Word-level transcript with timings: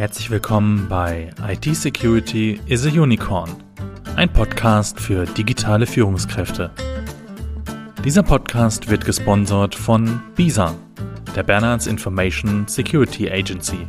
Herzlich 0.00 0.30
willkommen 0.30 0.88
bei 0.88 1.28
IT 1.46 1.76
Security 1.76 2.58
is 2.64 2.86
a 2.86 2.88
Unicorn, 2.88 3.50
ein 4.16 4.32
Podcast 4.32 4.98
für 4.98 5.26
digitale 5.26 5.86
Führungskräfte. 5.86 6.70
Dieser 8.02 8.22
Podcast 8.22 8.88
wird 8.88 9.04
gesponsert 9.04 9.74
von 9.74 10.22
BISA, 10.36 10.74
der 11.36 11.42
Bernards 11.42 11.86
Information 11.86 12.66
Security 12.66 13.30
Agency. 13.30 13.86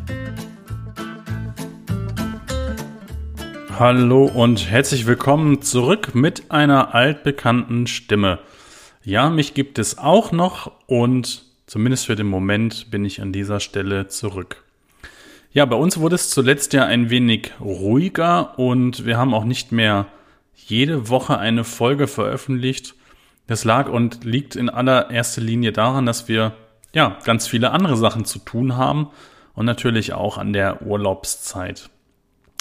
Hallo 3.80 4.26
und 4.26 4.70
herzlich 4.70 5.08
willkommen 5.08 5.62
zurück 5.62 6.14
mit 6.14 6.52
einer 6.52 6.94
altbekannten 6.94 7.88
Stimme. 7.88 8.40
Ja, 9.06 9.30
mich 9.30 9.54
gibt 9.54 9.80
es 9.80 9.98
auch 9.98 10.34
noch 10.34 10.74
und 10.88 11.46
zumindest 11.68 12.08
für 12.08 12.18
den 12.18 12.28
Moment 12.28 12.92
bin 12.92 13.06
ich 13.06 13.22
an 13.22 13.32
dieser 13.32 13.62
Stelle 13.62 14.10
zurück. 14.10 14.66
Ja, 15.54 15.66
bei 15.66 15.76
uns 15.76 16.00
wurde 16.00 16.16
es 16.16 16.30
zuletzt 16.30 16.72
ja 16.72 16.86
ein 16.86 17.10
wenig 17.10 17.52
ruhiger 17.60 18.58
und 18.58 19.06
wir 19.06 19.18
haben 19.18 19.34
auch 19.34 19.44
nicht 19.44 19.74
mehr 19.74 20.08
jede 20.56 21.10
Woche 21.10 21.40
eine 21.40 21.66
Folge 21.66 22.08
veröffentlicht. 22.08 22.96
Das 23.48 23.66
lag 23.66 23.90
und 23.90 24.24
liegt 24.24 24.56
in 24.56 24.70
allererster 24.70 25.42
Linie 25.42 25.74
daran, 25.74 26.06
dass 26.06 26.30
wir 26.30 26.54
ja 26.94 27.18
ganz 27.26 27.48
viele 27.48 27.72
andere 27.72 27.98
Sachen 27.98 28.24
zu 28.24 28.40
tun 28.40 28.78
haben 28.78 29.10
und 29.54 29.66
natürlich 29.66 30.14
auch 30.14 30.38
an 30.38 30.54
der 30.54 30.84
Urlaubszeit. 30.84 31.90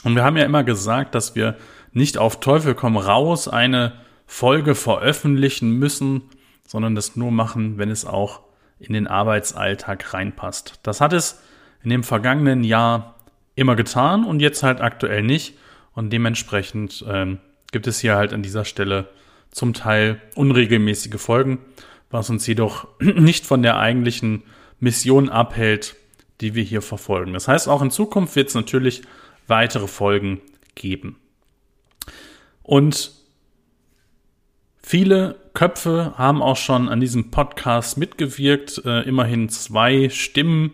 Und 0.03 0.17
wir 0.17 0.25
haben 0.25 0.37
ja 0.37 0.45
immer 0.45 0.65
gesagt, 0.65 1.15
dass 1.15 1.37
wir 1.37 1.57
nicht 1.93 2.19
auf 2.19 2.41
Teufel 2.41 2.75
komm 2.75 2.97
raus 2.97 3.47
eine 3.47 3.93
Folge 4.27 4.75
veröffentlichen 4.75 5.79
müssen, 5.79 6.23
sondern 6.67 6.97
das 6.97 7.15
nur 7.15 7.31
machen, 7.31 7.79
wenn 7.79 7.91
es 7.91 8.05
auch 8.05 8.41
in 8.81 8.95
den 8.95 9.07
Arbeitsalltag 9.07 10.13
reinpasst. 10.13 10.81
Das 10.83 11.01
hat 11.01 11.13
es 11.13 11.41
in 11.83 11.91
dem 11.91 12.03
vergangenen 12.03 12.65
Jahr 12.65 13.17
immer 13.55 13.77
getan 13.77 14.25
und 14.25 14.41
jetzt 14.41 14.63
halt 14.63 14.81
aktuell 14.81 15.23
nicht. 15.23 15.55
Und 15.93 16.13
dementsprechend 16.13 17.05
ähm, 17.09 17.39
gibt 17.73 17.87
es 17.87 18.01
hier 18.01 18.17
halt 18.17 18.33
an 18.33 18.43
dieser 18.43 18.65
Stelle 18.65 19.09
zum 19.51 19.75
Teil 19.75 20.21
unregelmäßige 20.35 21.21
Folgen, 21.21 21.59
was 22.11 22.31
uns 22.31 22.47
jedoch 22.47 22.89
nicht 23.01 23.47
von 23.47 23.63
der 23.63 23.79
eigentlichen 23.79 24.45
Mission 24.79 25.29
abhält, 25.29 25.97
die 26.41 26.55
wir 26.55 26.63
hier 26.63 26.83
verfolgen. 26.83 27.33
Das 27.33 27.49
heißt, 27.49 27.69
auch 27.69 27.83
in 27.83 27.91
Zukunft 27.91 28.37
wird 28.37 28.49
es 28.49 28.55
natürlich 28.55 29.03
weitere 29.47 29.89
Folgen 29.89 30.41
geben. 30.75 31.17
Und 32.63 33.11
viele 34.81 35.37
Köpfe 35.55 36.15
haben 36.17 36.41
auch 36.41 36.57
schon 36.57 36.89
an 36.89 37.01
diesem 37.01 37.31
Podcast 37.31 37.99
mitgewirkt. 37.99 38.83
Äh, 38.85 39.03
immerhin 39.03 39.49
zwei 39.49 40.09
Stimmen 40.09 40.73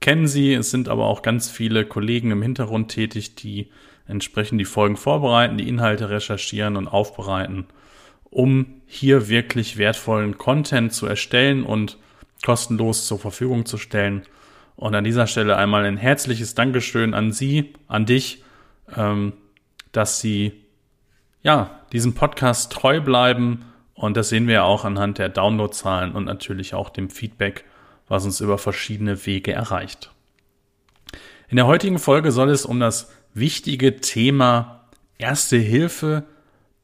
kennen 0.00 0.26
Sie. 0.26 0.54
Es 0.54 0.70
sind 0.70 0.88
aber 0.88 1.06
auch 1.06 1.22
ganz 1.22 1.50
viele 1.50 1.84
Kollegen 1.84 2.30
im 2.30 2.42
Hintergrund 2.42 2.88
tätig, 2.88 3.34
die 3.34 3.70
entsprechend 4.08 4.60
die 4.60 4.64
Folgen 4.64 4.96
vorbereiten, 4.96 5.58
die 5.58 5.68
Inhalte 5.68 6.10
recherchieren 6.10 6.76
und 6.76 6.88
aufbereiten, 6.88 7.66
um 8.30 8.80
hier 8.86 9.28
wirklich 9.28 9.76
wertvollen 9.76 10.38
Content 10.38 10.92
zu 10.92 11.06
erstellen 11.06 11.64
und 11.64 11.98
kostenlos 12.44 13.06
zur 13.06 13.18
Verfügung 13.18 13.66
zu 13.66 13.78
stellen. 13.78 14.22
Und 14.76 14.94
an 14.94 15.04
dieser 15.04 15.26
Stelle 15.26 15.56
einmal 15.56 15.84
ein 15.84 15.96
herzliches 15.96 16.54
Dankeschön 16.54 17.14
an 17.14 17.32
Sie, 17.32 17.72
an 17.88 18.06
dich, 18.06 18.44
ähm, 18.94 19.32
dass 19.92 20.20
Sie 20.20 20.52
ja 21.42 21.80
diesem 21.92 22.14
Podcast 22.14 22.72
treu 22.72 23.00
bleiben. 23.00 23.64
Und 23.94 24.16
das 24.16 24.28
sehen 24.28 24.46
wir 24.46 24.64
auch 24.64 24.84
anhand 24.84 25.18
der 25.18 25.30
Downloadzahlen 25.30 26.12
und 26.12 26.26
natürlich 26.26 26.74
auch 26.74 26.90
dem 26.90 27.08
Feedback 27.08 27.64
was 28.08 28.24
uns 28.24 28.40
über 28.40 28.58
verschiedene 28.58 29.26
Wege 29.26 29.52
erreicht. 29.52 30.10
In 31.48 31.56
der 31.56 31.66
heutigen 31.66 31.98
Folge 31.98 32.32
soll 32.32 32.50
es 32.50 32.66
um 32.66 32.80
das 32.80 33.10
wichtige 33.34 34.00
Thema 34.00 34.88
Erste 35.18 35.56
Hilfe 35.56 36.24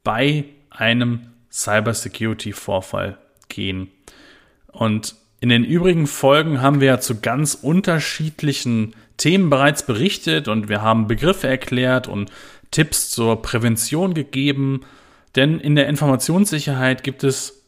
bei 0.05 0.45
einem 0.71 1.33
Cybersecurity-Vorfall 1.51 3.19
gehen. 3.49 3.91
Und 4.69 5.17
in 5.41 5.49
den 5.51 5.65
übrigen 5.65 6.07
Folgen 6.07 6.63
haben 6.63 6.81
wir 6.81 6.87
ja 6.87 7.01
zu 7.01 7.21
ganz 7.21 7.55
unterschiedlichen 7.55 8.95
Themen 9.17 9.51
bereits 9.51 9.85
berichtet 9.85 10.49
und 10.49 10.69
wir 10.69 10.83
haben 10.83 11.09
Begriffe 11.09 11.49
erklärt 11.49 12.09
und 12.09 12.31
Tipps 12.71 13.11
zur 13.11 13.43
Prävention 13.43 14.15
gegeben. 14.15 14.81
Denn 15.37 15.61
in 15.61 15.75
der 15.75 15.89
Informationssicherheit 15.89 17.03
gibt 17.03 17.25
es 17.25 17.62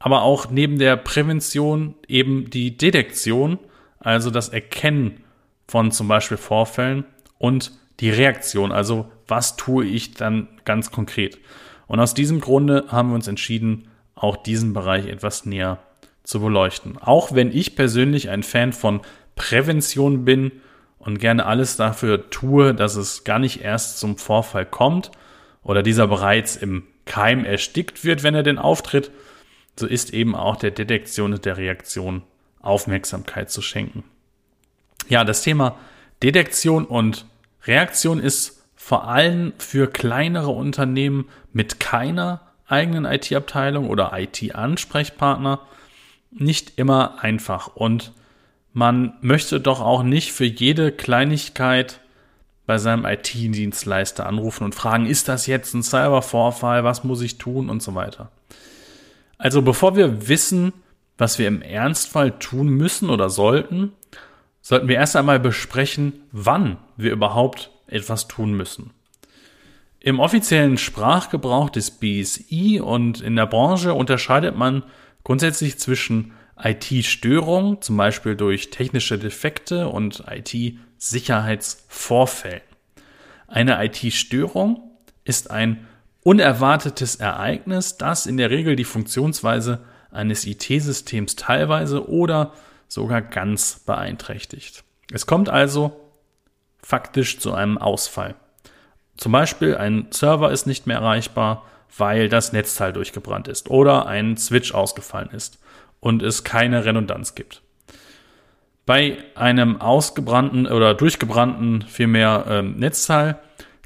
aber 0.00 0.22
auch 0.22 0.50
neben 0.50 0.78
der 0.78 0.96
Prävention 0.96 1.94
eben 2.08 2.50
die 2.50 2.76
Detektion, 2.76 3.58
also 4.00 4.30
das 4.30 4.48
Erkennen 4.48 5.22
von 5.68 5.92
zum 5.92 6.08
Beispiel 6.08 6.38
Vorfällen 6.38 7.04
und 7.38 7.72
die 8.00 8.10
Reaktion, 8.10 8.72
also 8.72 9.12
was 9.28 9.56
tue 9.56 9.84
ich 9.84 10.14
dann 10.14 10.48
ganz 10.64 10.90
konkret. 10.90 11.38
Und 11.86 12.00
aus 12.00 12.14
diesem 12.14 12.40
Grunde 12.40 12.86
haben 12.88 13.10
wir 13.10 13.14
uns 13.14 13.28
entschieden, 13.28 13.88
auch 14.14 14.36
diesen 14.36 14.72
Bereich 14.72 15.06
etwas 15.06 15.44
näher 15.44 15.78
zu 16.24 16.40
beleuchten. 16.40 16.96
Auch 16.98 17.34
wenn 17.34 17.54
ich 17.54 17.76
persönlich 17.76 18.30
ein 18.30 18.42
Fan 18.42 18.72
von 18.72 19.00
Prävention 19.36 20.24
bin 20.24 20.52
und 20.98 21.18
gerne 21.18 21.44
alles 21.44 21.76
dafür 21.76 22.30
tue, 22.30 22.74
dass 22.74 22.96
es 22.96 23.24
gar 23.24 23.38
nicht 23.38 23.62
erst 23.62 23.98
zum 23.98 24.16
Vorfall 24.16 24.64
kommt 24.64 25.10
oder 25.62 25.82
dieser 25.82 26.06
bereits 26.06 26.56
im 26.56 26.84
Keim 27.04 27.44
erstickt 27.44 28.04
wird, 28.04 28.22
wenn 28.22 28.34
er 28.34 28.42
denn 28.42 28.58
auftritt, 28.58 29.10
so 29.80 29.86
ist 29.86 30.14
eben 30.14 30.36
auch 30.36 30.56
der 30.56 30.70
Detektion 30.70 31.32
und 31.32 31.44
der 31.44 31.56
Reaktion 31.56 32.22
Aufmerksamkeit 32.60 33.50
zu 33.50 33.62
schenken. 33.62 34.04
Ja, 35.08 35.24
das 35.24 35.42
Thema 35.42 35.76
Detektion 36.22 36.84
und 36.84 37.26
Reaktion 37.64 38.20
ist 38.20 38.62
vor 38.76 39.08
allem 39.08 39.52
für 39.58 39.88
kleinere 39.88 40.50
Unternehmen 40.50 41.28
mit 41.52 41.80
keiner 41.80 42.40
eigenen 42.66 43.04
IT-Abteilung 43.04 43.88
oder 43.88 44.12
IT-Ansprechpartner 44.14 45.60
nicht 46.30 46.78
immer 46.78 47.22
einfach. 47.22 47.68
Und 47.68 48.12
man 48.72 49.14
möchte 49.20 49.60
doch 49.60 49.80
auch 49.80 50.02
nicht 50.02 50.32
für 50.32 50.44
jede 50.44 50.92
Kleinigkeit 50.92 52.00
bei 52.66 52.78
seinem 52.78 53.04
IT-Dienstleister 53.04 54.26
anrufen 54.26 54.64
und 54.64 54.74
fragen, 54.74 55.06
ist 55.06 55.28
das 55.28 55.46
jetzt 55.46 55.74
ein 55.74 55.82
Cybervorfall, 55.82 56.84
was 56.84 57.02
muss 57.02 57.20
ich 57.20 57.38
tun 57.38 57.68
und 57.68 57.82
so 57.82 57.94
weiter. 57.94 58.30
Also 59.40 59.60
bevor 59.62 59.96
wir 59.96 60.28
wissen, 60.28 60.72
was 61.16 61.38
wir 61.38 61.48
im 61.48 61.62
Ernstfall 61.62 62.38
tun 62.38 62.68
müssen 62.68 63.08
oder 63.08 63.30
sollten, 63.30 63.92
sollten 64.60 64.86
wir 64.86 64.96
erst 64.96 65.16
einmal 65.16 65.40
besprechen, 65.40 66.24
wann 66.30 66.76
wir 66.98 67.10
überhaupt 67.10 67.70
etwas 67.86 68.28
tun 68.28 68.52
müssen. 68.52 68.90
Im 69.98 70.20
offiziellen 70.20 70.76
Sprachgebrauch 70.76 71.70
des 71.70 71.90
BSI 71.90 72.82
und 72.84 73.22
in 73.22 73.34
der 73.34 73.46
Branche 73.46 73.94
unterscheidet 73.94 74.58
man 74.58 74.82
grundsätzlich 75.24 75.78
zwischen 75.78 76.32
IT-Störung, 76.62 77.80
zum 77.80 77.96
Beispiel 77.96 78.36
durch 78.36 78.68
technische 78.68 79.18
Defekte 79.18 79.88
und 79.88 80.22
IT-Sicherheitsvorfällen. 80.28 82.60
Eine 83.46 83.82
IT-Störung 83.82 84.82
ist 85.24 85.50
ein 85.50 85.86
unerwartetes 86.22 87.16
Ereignis, 87.16 87.96
das 87.96 88.26
in 88.26 88.36
der 88.36 88.50
Regel 88.50 88.76
die 88.76 88.84
Funktionsweise 88.84 89.80
eines 90.10 90.46
IT-Systems 90.46 91.36
teilweise 91.36 92.08
oder 92.08 92.52
sogar 92.88 93.22
ganz 93.22 93.80
beeinträchtigt. 93.86 94.84
Es 95.12 95.26
kommt 95.26 95.48
also 95.48 95.92
faktisch 96.82 97.38
zu 97.38 97.52
einem 97.52 97.78
Ausfall. 97.78 98.34
Zum 99.16 99.32
Beispiel 99.32 99.76
ein 99.76 100.08
Server 100.10 100.50
ist 100.50 100.66
nicht 100.66 100.86
mehr 100.86 100.96
erreichbar, 100.98 101.64
weil 101.96 102.28
das 102.28 102.52
Netzteil 102.52 102.92
durchgebrannt 102.92 103.48
ist 103.48 103.70
oder 103.70 104.06
ein 104.06 104.36
Switch 104.36 104.72
ausgefallen 104.72 105.30
ist 105.30 105.58
und 106.00 106.22
es 106.22 106.44
keine 106.44 106.84
Redundanz 106.84 107.34
gibt. 107.34 107.62
Bei 108.86 109.18
einem 109.34 109.80
ausgebrannten 109.80 110.66
oder 110.66 110.94
durchgebrannten 110.94 111.82
vielmehr 111.82 112.46
ähm, 112.48 112.76
Netzteil 112.76 113.38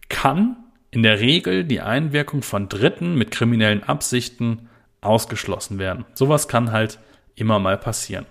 kann 0.09 0.57
in 0.95 1.03
der 1.03 1.19
Regel 1.19 1.65
die 1.65 1.81
Einwirkung 1.81 2.43
von 2.43 2.69
Dritten 2.69 3.17
mit 3.17 3.33
kriminellen 3.33 3.83
Absichten 3.83 4.69
ausgeschlossen 5.01 5.81
werden. 5.81 6.05
Sowas 6.15 6.47
kann 6.47 6.71
halt 6.71 7.01
immer 7.35 7.59
mal 7.59 7.77
passieren. 7.77 8.27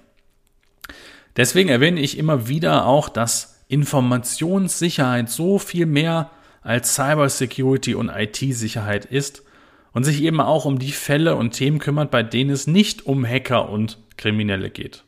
Deswegen 1.36 1.68
erwähne 1.68 2.00
ich 2.00 2.18
immer 2.18 2.48
wieder 2.48 2.86
auch, 2.86 3.10
dass 3.10 3.66
Informationssicherheit 3.68 5.30
so 5.30 5.60
viel 5.60 5.86
mehr 5.86 6.32
als 6.62 6.96
Cybersecurity 6.96 7.96
und 7.96 8.08
IT-Sicherheit 8.08 9.04
ist 9.04 9.44
und 9.92 10.06
sich 10.06 10.24
eben 10.24 10.40
auch 10.40 10.64
um 10.64 10.80
die 10.80 10.94
Fälle 10.94 11.36
und 11.36 11.52
Themen 11.52 11.80
kümmert, 11.80 12.12
bei 12.12 12.24
denen 12.24 12.52
es 12.52 12.66
nicht 12.66 13.06
um 13.06 13.28
Hacker 13.28 13.68
und 13.68 13.98
Kriminelle 14.16 14.70
geht. 14.70 15.04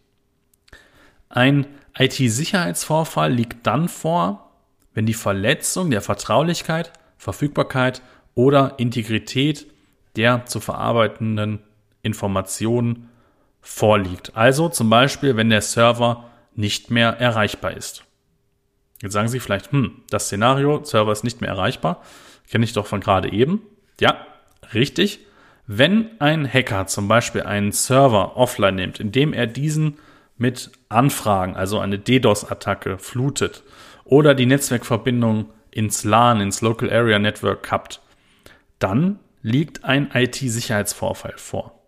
Ein 1.29 1.67
IT-Sicherheitsvorfall 1.97 3.31
liegt 3.31 3.65
dann 3.65 3.87
vor, 3.87 4.51
wenn 4.93 5.05
die 5.05 5.13
Verletzung 5.13 5.89
der 5.89 6.01
Vertraulichkeit 6.01 6.91
Verfügbarkeit 7.17 8.01
oder 8.33 8.75
Integrität 8.77 9.67
der 10.15 10.45
zu 10.45 10.59
verarbeitenden 10.59 11.59
Informationen 12.01 13.09
vorliegt. 13.61 14.35
Also 14.35 14.69
zum 14.69 14.89
Beispiel, 14.89 15.35
wenn 15.35 15.49
der 15.49 15.61
Server 15.61 16.29
nicht 16.55 16.91
mehr 16.91 17.19
erreichbar 17.19 17.75
ist. 17.75 18.05
Jetzt 19.01 19.13
sagen 19.13 19.27
Sie 19.27 19.39
vielleicht, 19.39 19.71
hm, 19.71 20.03
das 20.09 20.25
Szenario, 20.25 20.83
Server 20.83 21.11
ist 21.11 21.23
nicht 21.23 21.41
mehr 21.41 21.49
erreichbar, 21.49 22.01
kenne 22.49 22.63
ich 22.63 22.73
doch 22.73 22.87
von 22.87 23.01
gerade 23.01 23.31
eben. 23.31 23.61
Ja, 23.99 24.25
richtig. 24.73 25.19
Wenn 25.67 26.09
ein 26.19 26.51
Hacker 26.51 26.87
zum 26.87 27.07
Beispiel 27.07 27.41
einen 27.41 27.71
Server 27.71 28.37
offline 28.37 28.75
nimmt, 28.75 28.99
indem 28.99 29.33
er 29.33 29.47
diesen 29.47 29.97
mit 30.37 30.71
Anfragen, 30.89 31.55
also 31.55 31.79
eine 31.79 31.97
DDoS-Attacke, 31.97 32.97
flutet 32.99 33.63
oder 34.03 34.35
die 34.35 34.45
Netzwerkverbindung 34.45 35.49
ins 35.75 36.05
LAN, 36.05 36.39
ins 36.39 36.61
Local 36.61 36.89
Area 36.89 37.19
Network 37.19 37.61
kappt, 37.61 38.01
dann 38.79 39.19
liegt 39.41 39.83
ein 39.83 40.09
IT-Sicherheitsvorfall 40.13 41.33
vor. 41.35 41.79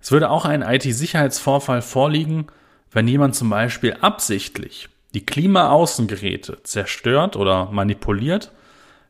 Es 0.00 0.10
würde 0.10 0.30
auch 0.30 0.46
ein 0.46 0.62
IT-Sicherheitsvorfall 0.62 1.82
vorliegen, 1.82 2.46
wenn 2.90 3.06
jemand 3.06 3.36
zum 3.36 3.50
Beispiel 3.50 3.96
absichtlich 4.00 4.88
die 5.14 5.24
Klimaaußengeräte 5.26 6.62
zerstört 6.62 7.36
oder 7.36 7.70
manipuliert, 7.70 8.50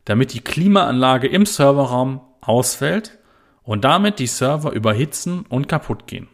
damit 0.03 0.33
die 0.33 0.41
Klimaanlage 0.41 1.27
im 1.27 1.45
Serverraum 1.45 2.21
ausfällt 2.41 3.17
und 3.63 3.85
damit 3.85 4.19
die 4.19 4.27
Server 4.27 4.73
überhitzen 4.73 5.45
und 5.47 5.69
kaputt 5.69 6.07
gehen. 6.07 6.27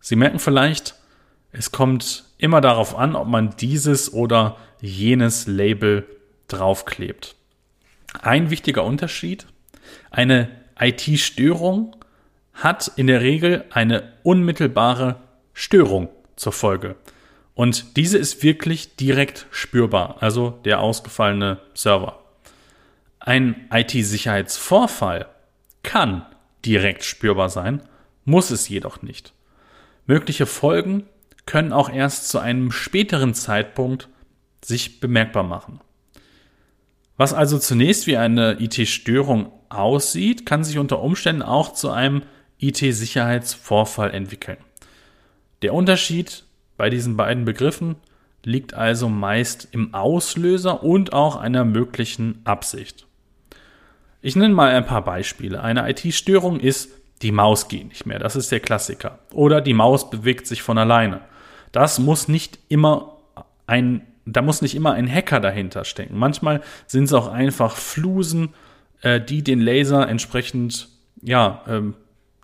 Sie 0.00 0.16
merken 0.16 0.40
vielleicht, 0.40 0.97
es 1.52 1.72
kommt 1.72 2.24
immer 2.38 2.60
darauf 2.60 2.96
an, 2.96 3.16
ob 3.16 3.28
man 3.28 3.56
dieses 3.56 4.12
oder 4.12 4.56
jenes 4.80 5.46
Label 5.46 6.06
draufklebt. 6.48 7.36
Ein 8.20 8.50
wichtiger 8.50 8.84
Unterschied, 8.84 9.46
eine 10.10 10.50
IT-Störung 10.78 11.96
hat 12.54 12.92
in 12.96 13.06
der 13.06 13.20
Regel 13.20 13.64
eine 13.70 14.12
unmittelbare 14.22 15.16
Störung 15.52 16.08
zur 16.36 16.52
Folge. 16.52 16.96
Und 17.54 17.96
diese 17.96 18.18
ist 18.18 18.42
wirklich 18.42 18.96
direkt 18.96 19.46
spürbar, 19.50 20.16
also 20.20 20.50
der 20.64 20.80
ausgefallene 20.80 21.58
Server. 21.74 22.20
Ein 23.18 23.68
IT-Sicherheitsvorfall 23.72 25.26
kann 25.82 26.24
direkt 26.64 27.04
spürbar 27.04 27.48
sein, 27.48 27.82
muss 28.24 28.50
es 28.50 28.68
jedoch 28.68 29.02
nicht. 29.02 29.32
Mögliche 30.06 30.46
Folgen 30.46 31.04
können 31.48 31.72
auch 31.72 31.88
erst 31.88 32.28
zu 32.28 32.38
einem 32.38 32.70
späteren 32.70 33.32
Zeitpunkt 33.32 34.10
sich 34.62 35.00
bemerkbar 35.00 35.44
machen. 35.44 35.80
Was 37.16 37.32
also 37.32 37.58
zunächst 37.58 38.06
wie 38.06 38.18
eine 38.18 38.60
IT-Störung 38.60 39.50
aussieht, 39.70 40.44
kann 40.44 40.62
sich 40.62 40.76
unter 40.76 41.00
Umständen 41.00 41.40
auch 41.40 41.72
zu 41.72 41.90
einem 41.90 42.22
IT-Sicherheitsvorfall 42.58 44.10
entwickeln. 44.10 44.58
Der 45.62 45.72
Unterschied 45.72 46.44
bei 46.76 46.90
diesen 46.90 47.16
beiden 47.16 47.46
Begriffen 47.46 47.96
liegt 48.44 48.74
also 48.74 49.08
meist 49.08 49.68
im 49.72 49.94
Auslöser 49.94 50.82
und 50.82 51.14
auch 51.14 51.36
einer 51.36 51.64
möglichen 51.64 52.42
Absicht. 52.44 53.06
Ich 54.20 54.36
nenne 54.36 54.52
mal 54.52 54.74
ein 54.74 54.84
paar 54.84 55.02
Beispiele. 55.02 55.62
Eine 55.62 55.88
IT-Störung 55.88 56.60
ist, 56.60 56.90
die 57.22 57.32
Maus 57.32 57.68
geht 57.68 57.88
nicht 57.88 58.04
mehr. 58.04 58.18
Das 58.18 58.36
ist 58.36 58.52
der 58.52 58.60
Klassiker. 58.60 59.20
Oder 59.32 59.62
die 59.62 59.74
Maus 59.74 60.10
bewegt 60.10 60.46
sich 60.46 60.60
von 60.60 60.76
alleine. 60.76 61.22
Das 61.72 61.98
muss 61.98 62.28
nicht 62.28 62.58
immer 62.68 63.16
ein, 63.66 64.06
da 64.26 64.42
muss 64.42 64.62
nicht 64.62 64.74
immer 64.74 64.92
ein 64.92 65.12
Hacker 65.12 65.40
dahinter 65.40 65.84
stecken. 65.84 66.18
Manchmal 66.18 66.62
sind 66.86 67.04
es 67.04 67.12
auch 67.12 67.28
einfach 67.28 67.76
Flusen, 67.76 68.54
äh, 69.02 69.20
die 69.20 69.42
den 69.42 69.60
Laser 69.60 70.08
entsprechend, 70.08 70.88
ja, 71.22 71.62
ähm, 71.68 71.94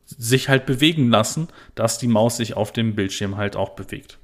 sich 0.07 0.49
halt 0.49 0.67
bewegen 0.67 1.11
lassen, 1.11 1.49
dass 1.75 1.99
die 1.99 2.09
Maus 2.09 2.37
sich 2.37 2.55
auf 2.55 2.73
dem 2.73 2.95
Bildschirm 2.95 3.37
halt 3.37 3.57
auch 3.57 3.71
bewegt. 3.71 4.19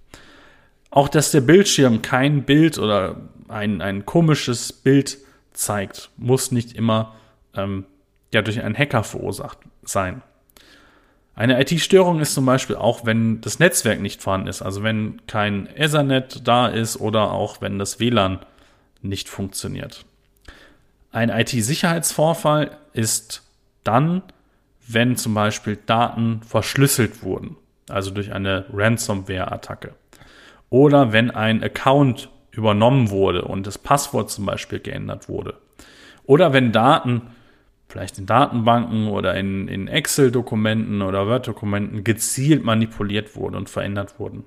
Auch 0.91 1.08
dass 1.08 1.31
der 1.31 1.41
Bildschirm 1.41 2.02
kein 2.02 2.43
Bild 2.43 2.79
oder 2.79 3.17
ein, 3.49 3.81
ein 3.81 4.05
komisches 4.05 4.73
Bild 4.73 5.19
zeigt, 5.52 6.11
muss 6.17 6.52
nicht 6.52 6.75
immer 6.75 7.14
ähm, 7.55 7.87
ja 8.32 8.43
durch 8.43 8.61
einen 8.61 8.76
Hacker 8.76 9.05
verursacht 9.05 9.58
sein. 9.82 10.23
Eine 11.40 11.58
IT-Störung 11.58 12.20
ist 12.20 12.34
zum 12.34 12.44
Beispiel 12.44 12.76
auch, 12.76 13.06
wenn 13.06 13.40
das 13.40 13.60
Netzwerk 13.60 13.98
nicht 14.02 14.20
vorhanden 14.20 14.48
ist, 14.48 14.60
also 14.60 14.82
wenn 14.82 15.22
kein 15.26 15.69
Ethernet 15.75 16.46
da 16.46 16.66
ist 16.66 17.00
oder 17.00 17.32
auch 17.32 17.62
wenn 17.62 17.78
das 17.78 17.98
WLAN 17.98 18.40
nicht 19.00 19.31
funktioniert. 19.31 20.04
Ein 21.12 21.31
IT-Sicherheitsvorfall 21.31 22.76
ist 22.92 23.42
dann, 23.84 24.20
wenn 24.87 25.16
zum 25.16 25.32
Beispiel 25.32 25.78
Daten 25.87 26.42
verschlüsselt 26.42 27.22
wurden, 27.22 27.56
also 27.88 28.10
durch 28.10 28.34
eine 28.34 28.66
Ransomware-Attacke. 28.70 29.94
Oder 30.69 31.14
wenn 31.14 31.31
ein 31.31 31.64
Account 31.64 32.28
übernommen 32.50 33.08
wurde 33.08 33.46
und 33.46 33.66
das 33.66 33.78
Passwort 33.78 34.31
zum 34.31 34.44
Beispiel 34.44 34.81
geändert 34.81 35.31
wurde. 35.31 35.54
Oder 36.25 36.52
wenn 36.52 36.70
Daten 36.70 37.28
vielleicht 37.90 38.19
in 38.19 38.26
Datenbanken 38.26 39.08
oder 39.08 39.34
in, 39.34 39.66
in 39.69 39.88
Excel-Dokumenten 39.88 41.02
oder 41.02 41.26
Word-Dokumenten 41.26 42.04
gezielt 42.04 42.64
manipuliert 42.64 43.37
wurden 43.37 43.56
und 43.56 43.69
verändert 43.69 44.19
wurden. 44.19 44.44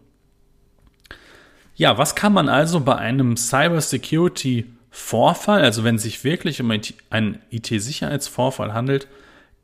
Ja, 1.76 1.98
was 1.98 2.16
kann 2.16 2.32
man 2.34 2.50
also 2.50 2.80
bei 2.80 2.96
einem 2.96 3.36
Cybersecurity-Vorfall, 3.36 5.62
also 5.62 5.84
wenn 5.84 5.96
es 5.96 6.04
sich 6.04 6.24
wirklich 6.24 6.62
um 6.62 6.72
einen 7.10 7.40
IT-Sicherheitsvorfall 7.50 8.74
handelt, 8.74 9.08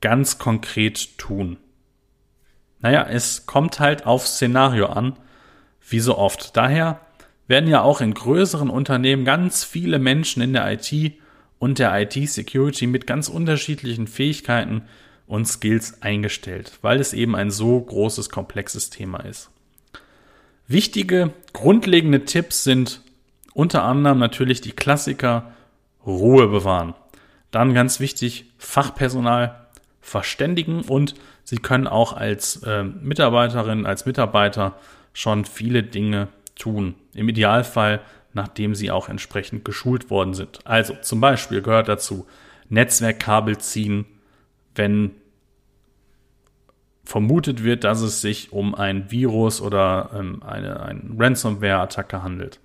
ganz 0.01 0.39
konkret 0.39 1.17
tun? 1.17 1.57
Naja, 2.79 3.05
es 3.09 3.45
kommt 3.45 3.79
halt 3.79 4.05
auf 4.05 4.27
Szenario 4.27 4.87
an, 4.87 5.15
wie 5.87 5.99
so 5.99 6.17
oft. 6.17 6.57
Daher 6.57 6.99
werden 7.47 7.69
ja 7.69 7.81
auch 7.81 8.01
in 8.01 8.13
größeren 8.13 8.69
Unternehmen 8.69 9.23
ganz 9.25 9.63
viele 9.63 9.99
Menschen 9.99 10.41
in 10.41 10.53
der 10.53 10.71
IT 10.71 11.13
und 11.59 11.77
der 11.77 11.93
IT-Security 12.01 12.87
mit 12.87 13.05
ganz 13.05 13.29
unterschiedlichen 13.29 14.07
Fähigkeiten 14.07 14.83
und 15.27 15.45
Skills 15.47 16.01
eingestellt, 16.01 16.79
weil 16.81 16.99
es 16.99 17.13
eben 17.13 17.35
ein 17.35 17.51
so 17.51 17.79
großes, 17.79 18.29
komplexes 18.29 18.89
Thema 18.89 19.19
ist. 19.19 19.51
Wichtige, 20.67 21.33
grundlegende 21.53 22.25
Tipps 22.25 22.63
sind 22.63 23.01
unter 23.53 23.83
anderem 23.83 24.19
natürlich 24.19 24.61
die 24.61 24.71
Klassiker 24.71 25.51
Ruhe 26.05 26.47
bewahren. 26.47 26.95
Dann 27.51 27.73
ganz 27.73 27.99
wichtig, 27.99 28.45
Fachpersonal 28.57 29.67
verständigen 30.01 30.81
und 30.81 31.15
Sie 31.43 31.57
können 31.57 31.87
auch 31.87 32.13
als 32.13 32.61
äh, 32.61 32.83
Mitarbeiterin, 32.83 33.87
als 33.87 34.05
Mitarbeiter 34.05 34.75
schon 35.13 35.45
viele 35.45 35.81
Dinge 35.81 36.27
tun. 36.55 36.93
Im 37.15 37.27
Idealfall 37.27 38.01
nachdem 38.39 38.73
sie 38.73 38.89
auch 38.89 39.09
entsprechend 39.09 39.65
geschult 39.65 40.09
worden 40.09 40.33
sind. 40.33 40.59
Also 40.65 40.95
zum 41.01 41.19
Beispiel 41.19 41.61
gehört 41.61 41.89
dazu 41.89 42.25
Netzwerkkabel 42.69 43.57
ziehen, 43.57 44.05
wenn 44.75 45.11
vermutet 47.03 47.63
wird, 47.63 47.83
dass 47.83 48.01
es 48.01 48.21
sich 48.21 48.53
um 48.53 48.75
ein 48.75 49.11
Virus 49.11 49.61
oder 49.61 50.11
ähm, 50.13 50.41
eine, 50.41 50.79
eine 50.81 51.01
Ransomware-Attacke 51.17 52.23
handelt. 52.23 52.59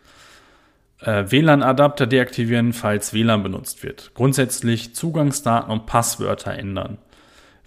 Äh, 1.01 1.25
WLAN-Adapter 1.31 2.07
deaktivieren, 2.07 2.73
falls 2.73 3.13
WLAN 3.13 3.43
benutzt 3.43 3.83
wird. 3.83 4.13
Grundsätzlich 4.15 4.95
Zugangsdaten 4.95 5.73
und 5.73 5.87
Passwörter 5.87 6.53
ändern. 6.53 6.99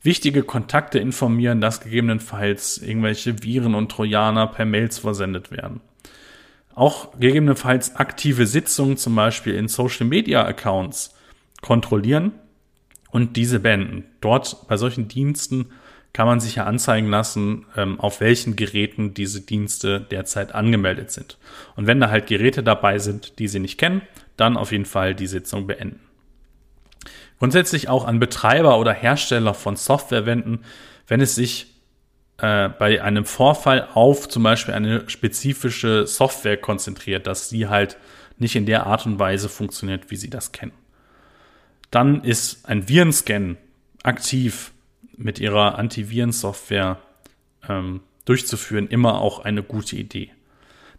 Wichtige 0.01 0.43
Kontakte 0.43 0.99
informieren, 0.99 1.59
dass 1.59 1.81
gegebenenfalls 1.81 2.77
irgendwelche 2.77 3.43
Viren 3.43 3.75
und 3.75 3.91
Trojaner 3.91 4.47
per 4.47 4.65
Mails 4.65 4.99
versendet 4.99 5.51
werden. 5.51 5.81
Auch 6.77 7.19
gegebenenfalls 7.19 7.95
aktive 7.95 8.45
Sitzungen 8.45 8.97
zum 8.97 9.15
Beispiel 9.15 9.55
in 9.55 9.67
Social 9.67 10.05
Media 10.05 10.45
Accounts 10.45 11.15
kontrollieren 11.63 12.33
und 13.09 13.35
diese 13.35 13.59
beenden. 13.59 14.03
Dort 14.21 14.67
bei 14.67 14.77
solchen 14.77 15.07
Diensten 15.07 15.71
kann 16.13 16.27
man 16.27 16.39
sich 16.39 16.53
ja 16.53 16.65
anzeigen 16.65 17.09
lassen, 17.09 17.65
ähm, 17.75 17.99
auf 17.99 18.21
welchen 18.21 18.55
Geräten 18.55 19.15
diese 19.15 19.41
Dienste 19.41 19.99
derzeit 20.01 20.53
angemeldet 20.53 21.09
sind. 21.09 21.39
Und 21.75 21.87
wenn 21.87 21.99
da 21.99 22.11
halt 22.11 22.27
Geräte 22.27 22.61
dabei 22.61 22.99
sind, 22.99 23.39
die 23.39 23.47
Sie 23.47 23.59
nicht 23.59 23.79
kennen, 23.79 24.03
dann 24.35 24.55
auf 24.55 24.71
jeden 24.71 24.85
Fall 24.85 25.15
die 25.15 25.25
Sitzung 25.25 25.65
beenden. 25.65 25.99
Grundsätzlich 27.39 27.89
auch 27.89 28.05
an 28.05 28.19
Betreiber 28.19 28.77
oder 28.77 28.93
Hersteller 28.93 29.55
von 29.55 29.77
Software 29.77 30.27
wenden, 30.27 30.59
wenn 31.07 31.21
es 31.21 31.33
sich 31.33 31.73
äh, 32.39 32.69
bei 32.69 33.01
einem 33.01 33.25
Vorfall 33.25 33.87
auf 33.93 34.29
zum 34.29 34.43
Beispiel 34.43 34.73
eine 34.73 35.09
spezifische 35.09 36.05
Software 36.05 36.57
konzentriert, 36.57 37.27
dass 37.27 37.49
sie 37.49 37.67
halt 37.67 37.97
nicht 38.37 38.55
in 38.55 38.65
der 38.65 38.85
Art 38.85 39.05
und 39.05 39.19
Weise 39.19 39.49
funktioniert, 39.49 40.11
wie 40.11 40.15
sie 40.15 40.29
das 40.29 40.51
kennen. 40.51 40.73
Dann 41.89 42.23
ist 42.23 42.67
ein 42.67 42.87
Virenscan 42.87 43.57
aktiv 44.03 44.71
mit 45.15 45.39
ihrer 45.39 45.79
Antivirensoftware 45.79 46.99
ähm, 47.67 48.01
durchzuführen 48.25 48.87
immer 48.87 49.19
auch 49.21 49.39
eine 49.39 49.63
gute 49.63 49.95
Idee. 49.95 50.31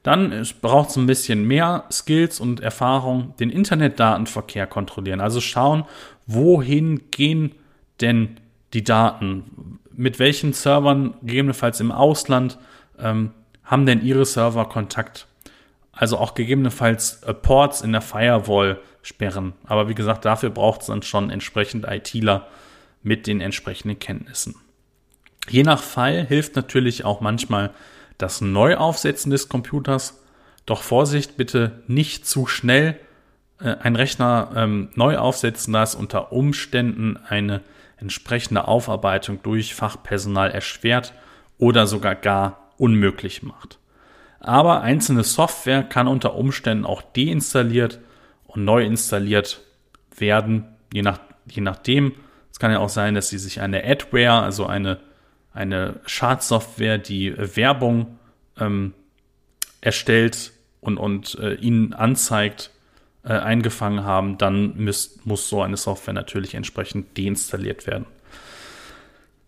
Dann 0.02 0.46
braucht 0.60 0.90
es 0.90 0.96
ein 0.96 1.06
bisschen 1.06 1.44
mehr 1.44 1.84
Skills 1.90 2.40
und 2.40 2.60
Erfahrung, 2.60 3.34
den 3.38 3.50
Internetdatenverkehr 3.50 4.66
kontrollieren. 4.66 5.20
Also 5.20 5.40
schauen, 5.40 5.84
wohin 6.26 7.10
gehen 7.10 7.54
denn 8.00 8.38
die 8.72 8.84
Daten? 8.84 9.80
Mit 9.98 10.18
welchen 10.18 10.54
Servern, 10.54 11.14
gegebenenfalls 11.20 11.80
im 11.80 11.92
Ausland, 11.92 12.58
ähm, 12.98 13.32
haben 13.62 13.84
denn 13.84 14.02
Ihre 14.02 14.24
Server 14.24 14.66
Kontakt? 14.66 15.28
also 15.98 16.16
auch 16.16 16.34
gegebenenfalls 16.34 17.24
äh, 17.24 17.34
Ports 17.34 17.82
in 17.82 17.90
der 17.90 18.00
Firewall 18.00 18.80
sperren. 19.02 19.54
Aber 19.66 19.88
wie 19.88 19.94
gesagt, 19.96 20.24
dafür 20.24 20.50
braucht 20.50 20.82
es 20.82 20.86
dann 20.86 21.02
schon 21.02 21.30
entsprechend 21.30 21.86
ITler 21.88 22.46
mit 23.02 23.26
den 23.26 23.40
entsprechenden 23.40 23.98
Kenntnissen. 23.98 24.54
Je 25.48 25.64
nach 25.64 25.82
Fall 25.82 26.24
hilft 26.24 26.54
natürlich 26.54 27.04
auch 27.04 27.20
manchmal 27.20 27.70
das 28.16 28.40
Neuaufsetzen 28.40 29.30
des 29.30 29.48
Computers. 29.48 30.22
Doch 30.66 30.82
Vorsicht, 30.82 31.36
bitte 31.36 31.82
nicht 31.88 32.26
zu 32.26 32.46
schnell 32.46 33.00
äh, 33.60 33.74
ein 33.80 33.96
Rechner 33.96 34.52
ähm, 34.54 34.90
neu 34.94 35.18
aufsetzen, 35.18 35.72
da 35.72 35.82
es 35.82 35.96
unter 35.96 36.32
Umständen 36.32 37.16
eine 37.16 37.60
entsprechende 38.00 38.68
Aufarbeitung 38.68 39.42
durch 39.42 39.74
Fachpersonal 39.74 40.50
erschwert 40.50 41.14
oder 41.58 41.86
sogar 41.86 42.14
gar 42.14 42.72
unmöglich 42.76 43.42
macht. 43.42 43.78
Aber 44.40 44.82
einzelne 44.82 45.24
Software 45.24 45.82
kann 45.82 46.06
unter 46.06 46.34
Umständen 46.34 46.84
auch 46.84 47.02
deinstalliert 47.02 47.98
und 48.46 48.64
neu 48.64 48.84
installiert 48.84 49.60
werden, 50.16 50.64
je, 50.92 51.02
nach, 51.02 51.20
je 51.50 51.62
nachdem. 51.62 52.12
Es 52.52 52.58
kann 52.58 52.70
ja 52.70 52.78
auch 52.78 52.88
sein, 52.88 53.14
dass 53.14 53.28
Sie 53.28 53.38
sich 53.38 53.60
eine 53.60 53.84
Adware, 53.84 54.42
also 54.42 54.66
eine, 54.66 55.00
eine 55.52 56.00
Schadsoftware, 56.06 56.98
die 56.98 57.34
Werbung 57.36 58.18
ähm, 58.58 58.94
erstellt 59.80 60.52
und, 60.80 60.98
und 60.98 61.36
äh, 61.40 61.54
Ihnen 61.54 61.92
anzeigt, 61.92 62.70
äh, 63.24 63.32
eingefangen 63.32 64.04
haben, 64.04 64.38
dann 64.38 64.76
müsst, 64.76 65.26
muss 65.26 65.48
so 65.48 65.62
eine 65.62 65.76
Software 65.76 66.14
natürlich 66.14 66.54
entsprechend 66.54 67.16
deinstalliert 67.16 67.86
werden. 67.86 68.06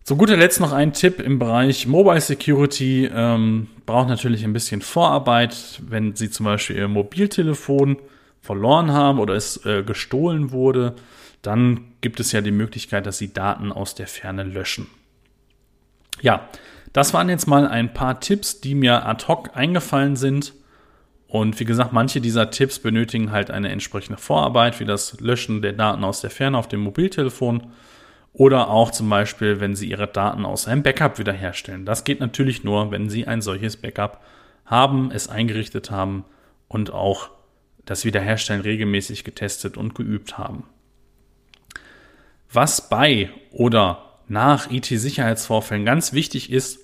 Zu 0.03 0.17
guter 0.17 0.35
Letzt 0.35 0.59
noch 0.59 0.71
ein 0.71 0.93
Tipp 0.93 1.19
im 1.19 1.37
Bereich 1.37 1.85
Mobile 1.85 2.19
Security. 2.19 3.09
Ähm, 3.13 3.67
braucht 3.85 4.09
natürlich 4.09 4.43
ein 4.43 4.53
bisschen 4.53 4.81
Vorarbeit, 4.81 5.79
wenn 5.87 6.15
Sie 6.15 6.29
zum 6.29 6.45
Beispiel 6.45 6.77
Ihr 6.77 6.87
Mobiltelefon 6.87 7.97
verloren 8.41 8.91
haben 8.91 9.19
oder 9.19 9.35
es 9.35 9.63
äh, 9.65 9.83
gestohlen 9.83 10.51
wurde, 10.51 10.95
dann 11.41 11.85
gibt 12.01 12.19
es 12.19 12.31
ja 12.31 12.41
die 12.41 12.51
Möglichkeit, 12.51 13.05
dass 13.05 13.19
Sie 13.19 13.33
Daten 13.33 13.71
aus 13.71 13.95
der 13.95 14.07
Ferne 14.07 14.43
löschen. 14.43 14.87
Ja, 16.21 16.49
das 16.93 17.13
waren 17.13 17.29
jetzt 17.29 17.47
mal 17.47 17.67
ein 17.67 17.93
paar 17.93 18.19
Tipps, 18.19 18.59
die 18.61 18.75
mir 18.75 19.05
ad 19.05 19.27
hoc 19.27 19.55
eingefallen 19.55 20.15
sind. 20.15 20.53
Und 21.31 21.61
wie 21.61 21.65
gesagt, 21.65 21.93
manche 21.93 22.19
dieser 22.19 22.49
Tipps 22.49 22.79
benötigen 22.79 23.31
halt 23.31 23.51
eine 23.51 23.69
entsprechende 23.69 24.19
Vorarbeit, 24.19 24.81
wie 24.81 24.85
das 24.85 25.17
Löschen 25.21 25.61
der 25.61 25.71
Daten 25.71 26.03
aus 26.03 26.19
der 26.19 26.29
Ferne 26.29 26.57
auf 26.57 26.67
dem 26.67 26.81
Mobiltelefon 26.81 27.71
oder 28.33 28.69
auch 28.69 28.91
zum 28.91 29.09
Beispiel, 29.09 29.61
wenn 29.61 29.73
Sie 29.73 29.89
Ihre 29.89 30.09
Daten 30.09 30.43
aus 30.43 30.67
einem 30.67 30.83
Backup 30.83 31.19
wiederherstellen. 31.19 31.85
Das 31.85 32.03
geht 32.03 32.19
natürlich 32.19 32.65
nur, 32.65 32.91
wenn 32.91 33.09
Sie 33.09 33.27
ein 33.27 33.41
solches 33.41 33.77
Backup 33.77 34.21
haben, 34.65 35.09
es 35.13 35.29
eingerichtet 35.29 35.89
haben 35.89 36.25
und 36.67 36.91
auch 36.91 37.29
das 37.85 38.03
Wiederherstellen 38.03 38.61
regelmäßig 38.61 39.23
getestet 39.23 39.77
und 39.77 39.95
geübt 39.95 40.37
haben. 40.37 40.65
Was 42.51 42.89
bei 42.89 43.29
oder 43.51 44.19
nach 44.27 44.69
IT-Sicherheitsvorfällen 44.69 45.85
ganz 45.85 46.11
wichtig 46.11 46.51
ist, 46.51 46.79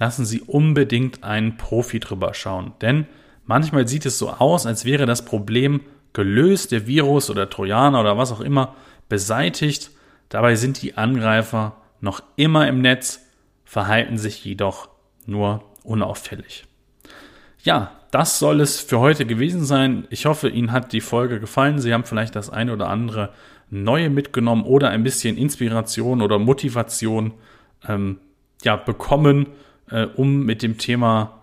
lassen 0.00 0.26
Sie 0.26 0.40
unbedingt 0.40 1.22
einen 1.22 1.56
Profi 1.56 2.00
drüber 2.00 2.34
schauen, 2.34 2.72
denn 2.80 3.06
Manchmal 3.46 3.88
sieht 3.88 4.06
es 4.06 4.18
so 4.18 4.30
aus, 4.30 4.66
als 4.66 4.84
wäre 4.84 5.06
das 5.06 5.24
Problem 5.24 5.80
gelöst, 6.12 6.72
der 6.72 6.86
Virus 6.86 7.30
oder 7.30 7.48
Trojaner 7.48 8.00
oder 8.00 8.18
was 8.18 8.32
auch 8.32 8.40
immer 8.40 8.74
beseitigt. 9.08 9.90
Dabei 10.28 10.56
sind 10.56 10.82
die 10.82 10.96
Angreifer 10.96 11.76
noch 12.00 12.22
immer 12.36 12.66
im 12.68 12.80
Netz, 12.80 13.20
verhalten 13.64 14.18
sich 14.18 14.44
jedoch 14.44 14.88
nur 15.26 15.62
unauffällig. 15.84 16.64
Ja, 17.62 17.92
das 18.10 18.38
soll 18.38 18.60
es 18.60 18.80
für 18.80 18.98
heute 18.98 19.26
gewesen 19.26 19.64
sein. 19.64 20.06
Ich 20.10 20.26
hoffe, 20.26 20.48
Ihnen 20.48 20.72
hat 20.72 20.92
die 20.92 21.00
Folge 21.00 21.40
gefallen. 21.40 21.80
Sie 21.80 21.92
haben 21.92 22.04
vielleicht 22.04 22.36
das 22.36 22.50
eine 22.50 22.72
oder 22.72 22.88
andere 22.88 23.32
Neue 23.68 24.10
mitgenommen 24.10 24.62
oder 24.62 24.90
ein 24.90 25.02
bisschen 25.02 25.36
Inspiration 25.36 26.22
oder 26.22 26.38
Motivation 26.38 27.34
ähm, 27.88 28.18
ja, 28.62 28.76
bekommen, 28.76 29.48
äh, 29.90 30.06
um 30.06 30.44
mit 30.44 30.62
dem 30.62 30.78
Thema 30.78 31.42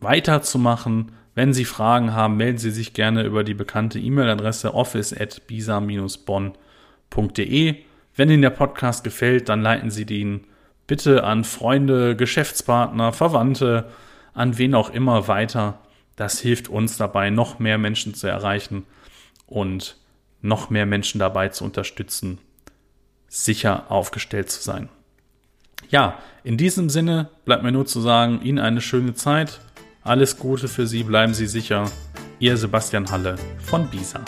weiterzumachen. 0.00 1.12
Wenn 1.34 1.52
Sie 1.52 1.64
Fragen 1.64 2.12
haben, 2.12 2.36
melden 2.36 2.58
Sie 2.58 2.70
sich 2.70 2.92
gerne 2.92 3.22
über 3.22 3.44
die 3.44 3.54
bekannte 3.54 3.98
E-Mail-Adresse 3.98 4.74
office.bisa-bonn.de. 4.74 7.74
Wenn 8.16 8.30
Ihnen 8.30 8.42
der 8.42 8.50
Podcast 8.50 9.04
gefällt, 9.04 9.48
dann 9.48 9.62
leiten 9.62 9.90
Sie 9.90 10.04
den 10.04 10.46
bitte 10.86 11.22
an 11.22 11.44
Freunde, 11.44 12.16
Geschäftspartner, 12.16 13.12
Verwandte, 13.12 13.90
an 14.34 14.58
wen 14.58 14.74
auch 14.74 14.90
immer 14.90 15.28
weiter. 15.28 15.78
Das 16.16 16.40
hilft 16.40 16.68
uns 16.68 16.96
dabei, 16.96 17.30
noch 17.30 17.60
mehr 17.60 17.78
Menschen 17.78 18.14
zu 18.14 18.26
erreichen 18.26 18.84
und 19.46 19.96
noch 20.42 20.68
mehr 20.68 20.86
Menschen 20.86 21.18
dabei 21.18 21.48
zu 21.48 21.64
unterstützen, 21.64 22.38
sicher 23.28 23.90
aufgestellt 23.90 24.50
zu 24.50 24.62
sein. 24.62 24.88
Ja, 25.88 26.18
in 26.44 26.56
diesem 26.56 26.90
Sinne 26.90 27.30
bleibt 27.44 27.62
mir 27.62 27.72
nur 27.72 27.86
zu 27.86 28.00
sagen, 28.00 28.42
Ihnen 28.42 28.58
eine 28.58 28.80
schöne 28.80 29.14
Zeit. 29.14 29.60
Alles 30.02 30.38
Gute 30.38 30.66
für 30.66 30.86
Sie, 30.86 31.02
bleiben 31.02 31.34
Sie 31.34 31.46
sicher. 31.46 31.90
Ihr 32.38 32.56
Sebastian 32.56 33.10
Halle 33.10 33.36
von 33.58 33.86
BISA. 33.90 34.24